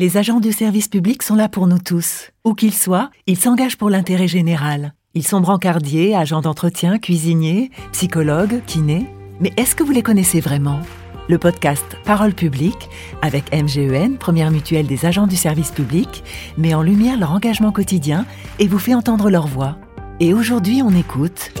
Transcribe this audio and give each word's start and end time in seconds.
Les 0.00 0.16
agents 0.16 0.40
du 0.40 0.50
service 0.50 0.88
public 0.88 1.22
sont 1.22 1.34
là 1.34 1.50
pour 1.50 1.66
nous 1.66 1.78
tous. 1.78 2.30
Où 2.46 2.54
qu'ils 2.54 2.72
soient, 2.72 3.10
ils 3.26 3.36
s'engagent 3.36 3.76
pour 3.76 3.90
l'intérêt 3.90 4.28
général. 4.28 4.94
Ils 5.12 5.26
sont 5.26 5.42
brancardiers, 5.42 6.16
agents 6.16 6.40
d'entretien, 6.40 6.98
cuisiniers, 6.98 7.70
psychologues, 7.92 8.62
kinés. 8.66 9.04
Mais 9.40 9.52
est-ce 9.58 9.74
que 9.74 9.82
vous 9.82 9.92
les 9.92 10.00
connaissez 10.00 10.40
vraiment? 10.40 10.80
Le 11.28 11.36
podcast 11.36 11.84
Parole 12.06 12.32
publique, 12.32 12.88
avec 13.20 13.54
MGEN, 13.54 14.16
première 14.16 14.50
mutuelle 14.50 14.86
des 14.86 15.04
agents 15.04 15.26
du 15.26 15.36
service 15.36 15.70
public, 15.70 16.24
met 16.56 16.72
en 16.72 16.82
lumière 16.82 17.18
leur 17.18 17.32
engagement 17.32 17.70
quotidien 17.70 18.24
et 18.58 18.68
vous 18.68 18.78
fait 18.78 18.94
entendre 18.94 19.28
leur 19.28 19.48
voix. 19.48 19.76
Et 20.18 20.32
aujourd'hui, 20.32 20.80
on 20.82 20.96
écoute. 20.96 21.52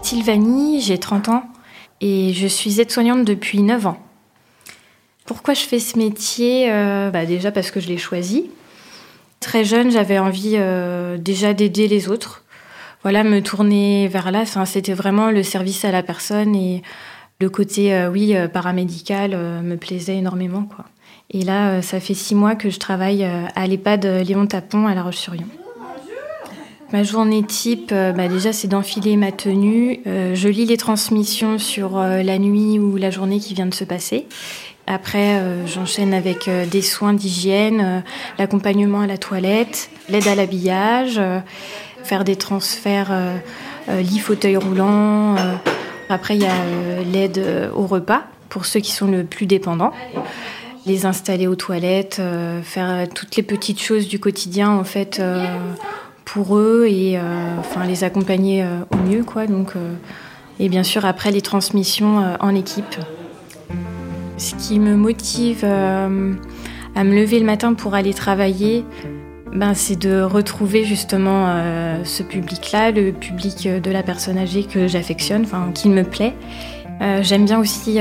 Sylvanie, 0.00 0.80
j'ai 0.80 0.96
30 0.96 1.28
ans 1.28 1.44
et 2.00 2.32
je 2.32 2.46
suis 2.46 2.80
aide-soignante 2.80 3.26
depuis 3.26 3.60
9 3.60 3.86
ans. 3.86 3.98
Pourquoi 5.24 5.54
je 5.54 5.60
fais 5.60 5.78
ce 5.78 5.98
métier 5.98 6.70
euh, 6.70 7.10
bah 7.10 7.26
Déjà 7.26 7.52
parce 7.52 7.70
que 7.70 7.80
je 7.80 7.88
l'ai 7.88 7.98
choisi. 7.98 8.50
Très 9.40 9.64
jeune, 9.64 9.90
j'avais 9.90 10.18
envie 10.18 10.54
euh, 10.56 11.16
déjà 11.16 11.52
d'aider 11.52 11.88
les 11.88 12.08
autres. 12.08 12.44
Voilà, 13.02 13.24
me 13.24 13.40
tourner 13.40 14.08
vers 14.08 14.30
là, 14.30 14.44
c'était 14.64 14.92
vraiment 14.92 15.30
le 15.30 15.42
service 15.42 15.84
à 15.84 15.90
la 15.90 16.04
personne 16.04 16.54
et 16.54 16.82
le 17.40 17.50
côté, 17.50 17.92
euh, 17.92 18.08
oui, 18.08 18.34
paramédical 18.52 19.36
me 19.62 19.76
plaisait 19.76 20.16
énormément. 20.16 20.68
Et 21.30 21.42
là, 21.42 21.82
ça 21.82 21.98
fait 21.98 22.14
six 22.14 22.34
mois 22.34 22.54
que 22.54 22.70
je 22.70 22.78
travaille 22.78 23.24
à 23.24 23.66
l'EHPAD 23.66 24.04
Léon 24.26 24.46
Tapon 24.46 24.86
à 24.86 24.94
La 24.94 25.02
Roche-sur-Yon. 25.02 25.46
Ma 26.92 27.02
journée 27.02 27.42
type, 27.42 27.88
bah 27.88 28.28
déjà, 28.28 28.52
c'est 28.52 28.68
d'enfiler 28.68 29.16
ma 29.16 29.32
tenue. 29.32 30.00
je 30.04 30.48
lis 30.48 30.66
les 30.66 30.76
transmissions 30.76 31.58
sur 31.58 31.98
la 31.98 32.38
nuit 32.38 32.78
ou 32.78 32.96
la 32.98 33.10
journée 33.10 33.40
qui 33.40 33.54
vient 33.54 33.66
de 33.66 33.74
se 33.74 33.84
passer. 33.84 34.26
Après, 34.86 35.38
euh, 35.38 35.66
j'enchaîne 35.66 36.12
avec 36.12 36.48
euh, 36.48 36.66
des 36.66 36.82
soins 36.82 37.12
d'hygiène, 37.12 37.80
euh, 37.80 38.00
l'accompagnement 38.38 39.00
à 39.00 39.06
la 39.06 39.16
toilette, 39.16 39.90
l'aide 40.08 40.26
à 40.26 40.34
l'habillage, 40.34 41.20
faire 42.02 42.24
des 42.24 42.36
transferts 42.36 43.12
lit 43.88 44.18
fauteuil 44.18 44.56
roulant. 44.56 45.36
après, 46.08 46.36
il 46.36 46.42
y 46.42 46.46
a 46.46 47.02
l'aide 47.12 47.70
au 47.74 47.86
repas 47.86 48.24
pour 48.48 48.66
ceux 48.66 48.80
qui 48.80 48.90
sont 48.90 49.06
le 49.06 49.24
plus 49.24 49.46
dépendants. 49.46 49.92
Les 50.84 51.06
installer 51.06 51.46
aux 51.46 51.54
toilettes, 51.54 52.20
faire 52.64 53.08
toutes 53.08 53.36
les 53.36 53.44
petites 53.44 53.80
choses 53.80 54.08
du 54.08 54.18
quotidien 54.18 54.70
en 54.70 54.82
fait 54.82 55.22
pour 56.24 56.56
eux 56.56 56.86
et 56.88 57.20
enfin 57.60 57.86
les 57.86 58.02
accompagner 58.02 58.66
au 58.90 58.96
mieux 59.08 59.22
quoi. 59.22 59.46
Donc 59.46 59.74
et 60.58 60.68
bien 60.68 60.82
sûr 60.82 61.04
après 61.04 61.30
les 61.30 61.40
transmissions 61.40 62.36
en 62.40 62.54
équipe. 62.54 62.96
Ce 64.42 64.56
qui 64.56 64.80
me 64.80 64.96
motive 64.96 65.60
euh, 65.62 66.34
à 66.96 67.04
me 67.04 67.14
lever 67.14 67.38
le 67.38 67.46
matin 67.46 67.74
pour 67.74 67.94
aller 67.94 68.12
travailler, 68.12 68.84
ben, 69.54 69.72
c'est 69.72 69.94
de 69.94 70.20
retrouver 70.20 70.84
justement 70.84 71.46
euh, 71.46 72.02
ce 72.02 72.24
public-là, 72.24 72.90
le 72.90 73.12
public 73.12 73.68
de 73.68 73.90
la 73.92 74.02
personne 74.02 74.38
âgée 74.38 74.64
que 74.64 74.88
j'affectionne, 74.88 75.42
enfin, 75.42 75.70
qui 75.72 75.88
me 75.88 76.02
plaît. 76.02 76.34
Euh, 77.00 77.22
j'aime 77.22 77.44
bien 77.44 77.60
aussi 77.60 78.00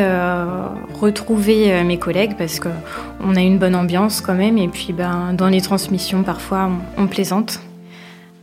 retrouver 1.00 1.84
mes 1.84 2.00
collègues 2.00 2.36
parce 2.40 2.60
qu'on 2.60 3.36
a 3.36 3.42
une 3.42 3.60
bonne 3.60 3.76
ambiance 3.76 4.20
quand 4.20 4.34
même 4.34 4.58
et 4.58 4.68
puis 4.68 4.94
ben, 4.94 5.34
dans 5.34 5.48
les 5.48 5.62
transmissions 5.62 6.24
parfois 6.24 6.72
on, 6.98 7.04
on 7.04 7.08
plaisante. 7.08 7.60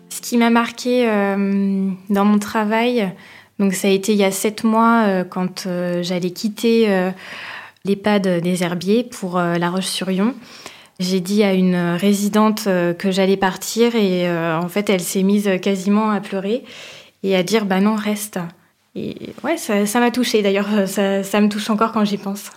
Ce 0.09 0.21
qui 0.21 0.37
m'a 0.37 0.51
marqué 0.51 1.05
dans 2.11 2.25
mon 2.25 2.39
travail, 2.39 3.13
donc 3.59 3.73
ça 3.73 3.89
a 3.89 3.91
été 3.91 4.13
il 4.13 4.19
y 4.19 4.25
a 4.25 4.31
sept 4.31 4.63
mois 4.63 5.25
quand 5.31 5.69
j'allais 6.01 6.31
quitter 6.31 7.13
l'EHPAD 7.85 8.41
des 8.41 8.63
Herbiers 8.63 9.05
pour 9.05 9.39
euh, 9.39 9.57
La 9.57 9.71
Roche-sur-Yon. 9.71 10.35
J'ai 11.01 11.21
dit 11.21 11.45
à 11.45 11.55
une 11.55 11.77
résidente 11.77 12.65
euh, 12.67 12.93
que 12.93 13.11
j'allais 13.11 13.37
partir 13.37 13.95
et 13.95 14.29
euh, 14.29 14.59
en 14.59 14.69
fait 14.69 14.91
elle 14.91 15.01
s'est 15.01 15.23
mise 15.23 15.49
quasiment 15.63 16.11
à 16.11 16.21
pleurer 16.21 16.65
et 17.23 17.37
à 17.37 17.43
dire 17.43 17.65
bah 17.67 17.81
non 17.81 17.95
reste. 17.95 18.39
Et 18.95 19.17
ouais 19.45 19.57
ça 19.57 20.01
m'a 20.01 20.11
touchée 20.11 20.43
d'ailleurs 20.43 20.89
ça, 20.89 21.23
ça, 21.23 21.41
me 21.41 21.49
touche 21.49 21.71
encore 21.71 21.93
quand 21.93 22.05
j'y 22.05 22.19
pense. 22.19 22.51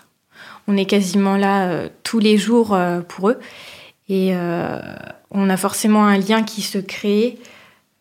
On 0.68 0.76
est 0.76 0.86
quasiment 0.86 1.38
là 1.38 1.88
tous 2.04 2.20
les 2.20 2.38
jours 2.38 2.76
pour 3.08 3.30
eux 3.30 3.40
et 4.10 4.34
on 5.30 5.50
a 5.50 5.58
forcément 5.58 6.06
un 6.06 6.18
lien 6.18 6.42
qui 6.42 6.62
se 6.62 6.80
crée 6.80 7.38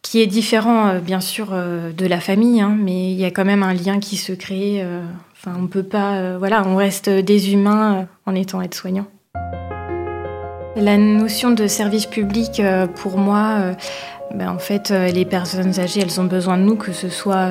qui 0.00 0.22
est 0.22 0.26
différent 0.26 1.00
bien 1.00 1.20
sûr 1.20 1.50
de 1.50 2.06
la 2.06 2.20
famille 2.20 2.62
hein, 2.62 2.74
mais 2.78 3.10
il 3.12 3.18
y 3.18 3.24
a 3.24 3.30
quand 3.30 3.44
même 3.44 3.62
un 3.62 3.74
lien 3.74 3.98
qui 3.98 4.16
se 4.16 4.32
crée 4.32 4.86
Enfin, 5.42 5.56
on 5.58 5.68
peut 5.68 5.82
pas, 5.82 6.16
euh, 6.16 6.36
voilà, 6.38 6.62
on 6.66 6.76
reste 6.76 7.08
des 7.08 7.54
humains 7.54 7.94
euh, 7.94 8.02
en 8.26 8.34
étant 8.34 8.60
aide-soignant. 8.60 9.06
La 10.76 10.98
notion 10.98 11.50
de 11.52 11.66
service 11.66 12.04
public, 12.04 12.60
euh, 12.60 12.86
pour 12.86 13.16
moi, 13.16 13.74
ben, 14.34 14.50
en 14.50 14.58
fait, 14.58 14.90
les 14.90 15.24
personnes 15.24 15.80
âgées, 15.80 16.00
elles 16.02 16.20
ont 16.20 16.24
besoin 16.24 16.58
de 16.58 16.62
nous, 16.64 16.76
que 16.76 16.92
ce 16.92 17.08
soit 17.08 17.48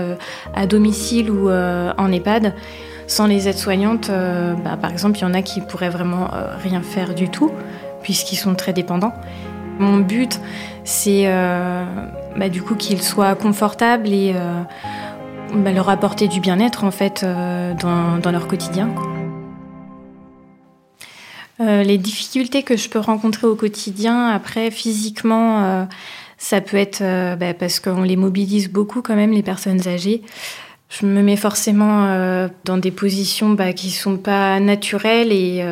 à 0.53 0.67
domicile 0.67 1.31
ou 1.31 1.49
en 1.49 2.11
EHPAD. 2.11 2.53
Sans 3.07 3.25
les 3.25 3.49
aides-soignantes, 3.49 4.09
ben, 4.09 4.77
par 4.79 4.91
exemple, 4.91 5.17
il 5.17 5.21
y 5.23 5.25
en 5.25 5.33
a 5.33 5.41
qui 5.41 5.59
pourraient 5.59 5.89
vraiment 5.89 6.29
rien 6.63 6.81
faire 6.81 7.15
du 7.15 7.29
tout, 7.29 7.51
puisqu'ils 8.03 8.37
sont 8.37 8.53
très 8.53 8.71
dépendants. 8.71 9.13
Mon 9.79 9.97
but, 9.97 10.39
c'est 10.83 11.23
ben, 11.25 12.49
du 12.49 12.61
coup 12.61 12.75
qu'ils 12.75 13.01
soient 13.01 13.35
confortables 13.35 14.09
et 14.09 14.33
bah, 15.53 15.71
leur 15.71 15.89
apporter 15.89 16.27
du 16.27 16.39
bien-être 16.39 16.83
en 16.83 16.91
fait 16.91 17.23
euh, 17.23 17.73
dans, 17.73 18.31
leur 18.31 18.47
quotidien. 18.47 18.89
Euh, 21.59 21.83
les 21.83 21.97
difficultés 21.97 22.63
que 22.63 22.77
je 22.77 22.87
peux 22.87 22.99
rencontrer 22.99 23.47
au 23.47 23.55
quotidien, 23.55 24.27
après 24.27 24.69
physiquement, 24.69 25.63
euh, 25.63 25.85
ça 26.37 26.61
peut 26.61 26.77
être 26.77 27.01
bah, 27.35 27.53
parce 27.53 27.79
qu'on 27.79 28.03
les 28.03 28.15
mobilise 28.15 28.69
beaucoup 28.69 29.01
quand 29.01 29.15
même, 29.15 29.31
les 29.31 29.43
personnes 29.43 29.87
âgées. 29.87 30.21
Je 30.89 31.05
me 31.05 31.21
mets 31.21 31.35
forcément 31.35 32.07
dans 32.65 32.77
des 32.77 32.91
positions 32.91 33.49
bah, 33.49 33.73
qui 33.73 33.91
sont 33.91 34.17
pas 34.17 34.59
naturelles 34.59 35.31
et 35.31 35.63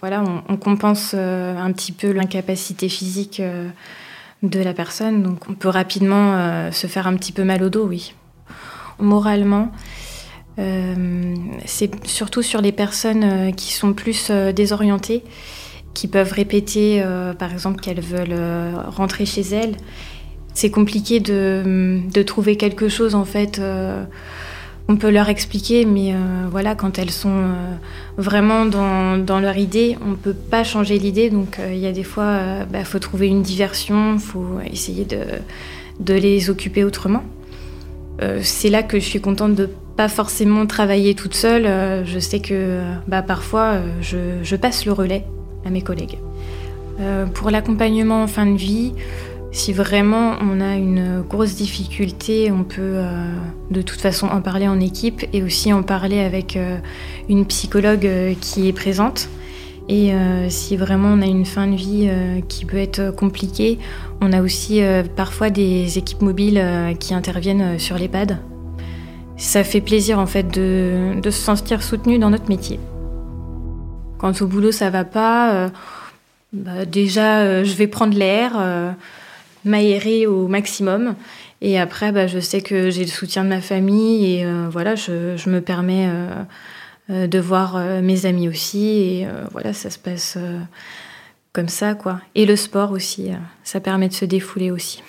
voilà, 0.00 0.22
on, 0.22 0.42
on 0.52 0.56
compense 0.56 1.14
un 1.14 1.72
petit 1.72 1.92
peu 1.92 2.12
l'incapacité 2.12 2.88
physique 2.88 3.40
de 4.42 4.60
la 4.60 4.74
personne, 4.74 5.22
donc 5.22 5.48
on 5.48 5.54
peut 5.54 5.68
rapidement 5.68 6.70
se 6.72 6.86
faire 6.86 7.06
un 7.06 7.14
petit 7.14 7.32
peu 7.32 7.44
mal 7.44 7.62
au 7.62 7.70
dos, 7.70 7.86
oui 7.86 8.14
moralement. 8.98 9.70
Euh, 10.58 11.34
c'est 11.64 12.06
surtout 12.06 12.42
sur 12.42 12.60
les 12.60 12.72
personnes 12.72 13.24
euh, 13.24 13.50
qui 13.50 13.72
sont 13.72 13.92
plus 13.92 14.28
euh, 14.30 14.52
désorientées, 14.52 15.24
qui 15.94 16.06
peuvent 16.06 16.32
répéter, 16.32 17.04
par 17.38 17.52
exemple, 17.52 17.80
qu'elles 17.80 18.00
veulent 18.00 18.36
rentrer 18.88 19.26
chez 19.26 19.42
elles. 19.42 19.76
C'est 20.52 20.70
compliqué 20.70 21.20
de, 21.20 22.00
de, 22.12 22.22
trouver 22.22 22.56
quelque 22.56 22.88
chose, 22.88 23.14
en 23.14 23.24
fait. 23.24 23.60
on 24.88 24.96
peut 24.96 25.10
leur 25.10 25.28
expliquer, 25.28 25.84
mais 25.84 26.12
voilà, 26.50 26.74
quand 26.74 26.98
elles 26.98 27.12
sont 27.12 27.44
vraiment 28.18 28.66
dans, 28.66 29.18
dans, 29.18 29.38
leur 29.38 29.56
idée, 29.56 29.96
on 30.04 30.10
ne 30.10 30.16
peut 30.16 30.34
pas 30.34 30.64
changer 30.64 30.98
l'idée. 30.98 31.30
Donc, 31.30 31.60
il 31.64 31.78
y 31.78 31.86
a 31.86 31.92
des 31.92 32.02
fois, 32.02 32.40
il 32.62 32.72
bah, 32.72 32.82
faut 32.82 32.98
trouver 32.98 33.28
une 33.28 33.42
diversion, 33.42 34.14
il 34.14 34.20
faut 34.20 34.58
essayer 34.68 35.04
de, 35.04 35.22
de 36.00 36.14
les 36.14 36.50
occuper 36.50 36.82
autrement. 36.82 37.22
Euh, 38.22 38.40
c'est 38.42 38.70
là 38.70 38.82
que 38.82 38.98
je 38.98 39.04
suis 39.04 39.20
contente 39.20 39.54
de 39.54 39.68
pas 39.96 40.08
forcément 40.08 40.66
travailler 40.66 41.14
toute 41.14 41.34
seule. 41.34 41.66
Euh, 41.66 42.04
je 42.04 42.18
sais 42.18 42.40
que 42.40 42.80
bah, 43.08 43.22
parfois 43.22 43.78
je, 44.00 44.56
passe 44.56 44.86
le 44.86 44.92
relais 44.92 45.24
à 45.64 45.70
mes 45.70 45.82
collègues. 45.82 46.18
Euh, 47.00 47.26
pour 47.26 47.50
l'accompagnement 47.50 48.22
en 48.22 48.26
fin 48.26 48.46
de 48.46 48.56
vie, 48.56 48.92
si 49.50 49.72
vraiment 49.72 50.34
on 50.40 50.60
a 50.60 50.76
une 50.76 51.22
grosse 51.22 51.54
difficulté, 51.54 52.50
on 52.50 52.64
peut 52.64 53.00
de 53.70 53.82
toute 53.82 54.00
façon 54.00 54.26
en 54.26 54.40
parler 54.40 54.66
en 54.66 54.80
équipe 54.80 55.24
et 55.32 55.44
aussi 55.44 55.72
en 55.72 55.84
parler 55.84 56.18
avec 56.18 56.58
une 57.28 57.46
psychologue 57.46 58.08
qui 58.40 58.68
est 58.68 58.72
présente. 58.72 59.28
Et 59.88 60.12
si 60.48 60.76
vraiment 60.78 61.08
on 61.08 61.20
a 61.20 61.26
une 61.26 61.44
fin 61.44 61.66
de 61.66 61.76
vie 61.76 62.08
qui 62.48 62.64
peut 62.64 62.78
être 62.78 63.10
compliquée, 63.10 63.78
on 64.24 64.32
a 64.32 64.40
aussi 64.40 64.82
euh, 64.82 65.02
parfois 65.02 65.50
des 65.50 65.98
équipes 65.98 66.22
mobiles 66.22 66.58
euh, 66.58 66.94
qui 66.94 67.14
interviennent 67.14 67.74
euh, 67.74 67.78
sur 67.78 67.98
l'EHPAD. 67.98 68.38
Ça 69.36 69.64
fait 69.64 69.80
plaisir 69.80 70.18
en 70.18 70.26
fait 70.26 70.44
de, 70.44 71.20
se 71.24 71.30
sentir 71.30 71.82
soutenu 71.82 72.18
dans 72.18 72.30
notre 72.30 72.48
métier. 72.48 72.80
Quand 74.18 74.40
au 74.40 74.46
boulot 74.46 74.72
ça 74.72 74.90
va 74.90 75.04
pas, 75.04 75.70
bah, 76.52 76.84
déjà 76.86 77.64
je 77.64 77.74
vais 77.74 77.88
prendre 77.88 78.16
l'air, 78.16 78.52
m'aérer 79.64 80.28
au 80.28 80.46
maximum. 80.46 81.16
Et 81.60 81.80
après, 81.80 82.12
bah, 82.12 82.28
je 82.28 82.38
sais 82.38 82.62
que 82.62 82.90
j'ai 82.90 83.02
le 83.02 83.10
soutien 83.10 83.42
de 83.42 83.48
ma 83.48 83.60
famille 83.60 84.36
et 84.36 84.46
voilà, 84.70 84.94
je, 84.94 85.50
me 85.50 85.60
permets 85.60 86.08
euh, 87.10 87.26
de 87.26 87.38
voir 87.38 87.76
euh, 87.76 88.00
mes 88.00 88.24
amis 88.24 88.48
aussi. 88.48 88.86
Et 88.86 89.26
euh, 89.26 89.44
voilà, 89.52 89.74
ça 89.74 89.90
se 89.90 89.98
passe 89.98 90.38
comme 91.52 91.68
ça, 91.68 91.94
quoi. 91.94 92.20
Et 92.34 92.46
le 92.46 92.56
sport 92.56 92.92
aussi, 92.92 93.30
ça 93.62 93.78
permet 93.80 94.08
de 94.08 94.14
se 94.14 94.24
défouler 94.24 94.70
aussi. 94.70 95.02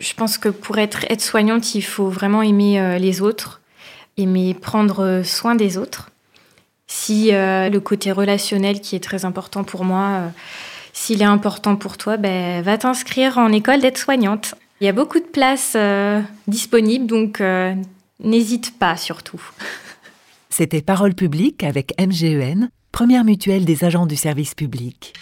Je 0.00 0.14
pense 0.14 0.38
que 0.38 0.48
pour 0.48 0.78
être 0.78 1.04
aide-soignante, 1.10 1.74
il 1.74 1.82
faut 1.82 2.08
vraiment 2.08 2.42
aimer 2.42 2.98
les 2.98 3.20
autres, 3.20 3.60
aimer 4.16 4.52
prendre 4.52 5.22
soin 5.24 5.54
des 5.54 5.78
autres. 5.78 6.10
Si 6.88 7.30
le 7.30 7.78
côté 7.78 8.10
relationnel 8.10 8.80
qui 8.80 8.96
est 8.96 9.04
très 9.04 9.24
important 9.24 9.62
pour 9.62 9.84
moi, 9.84 10.32
s'il 10.92 11.22
est 11.22 11.26
important 11.26 11.76
pour 11.76 11.98
toi, 11.98 12.16
ben, 12.16 12.62
va 12.62 12.76
t'inscrire 12.78 13.38
en 13.38 13.52
école 13.52 13.80
d'aide-soignante. 13.80 14.56
Il 14.80 14.86
y 14.86 14.88
a 14.88 14.92
beaucoup 14.92 15.20
de 15.20 15.24
places 15.24 15.76
disponibles, 16.48 17.06
donc 17.06 17.40
n'hésite 18.18 18.76
pas 18.80 18.96
surtout. 18.96 19.40
C'était 20.52 20.82
Parole 20.82 21.14
publique 21.14 21.64
avec 21.64 21.94
MGEN, 21.98 22.68
première 22.92 23.24
mutuelle 23.24 23.64
des 23.64 23.84
agents 23.84 24.04
du 24.04 24.16
service 24.16 24.54
public. 24.54 25.14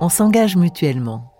On 0.00 0.08
s'engage 0.08 0.56
mutuellement. 0.56 1.37